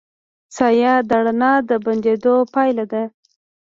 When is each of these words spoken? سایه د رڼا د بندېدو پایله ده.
سایه 0.55 0.93
د 1.09 1.11
رڼا 1.25 1.53
د 1.69 1.71
بندېدو 1.85 2.35
پایله 2.53 2.85
ده. 2.91 3.03